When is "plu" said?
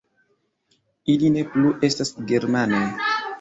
1.51-1.75